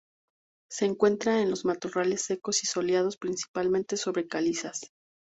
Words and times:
Se 0.67 0.85
encuentra 0.85 1.41
en 1.43 1.51
los 1.51 1.63
matorrales 1.63 2.23
secos 2.23 2.63
y 2.63 2.65
soleados, 2.65 3.17
principalmente 3.17 3.97
sobre 3.97 4.27
calizas. 4.27 4.89